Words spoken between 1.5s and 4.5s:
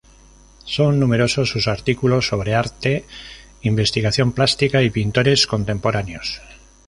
sus artículos sobre arte, investigación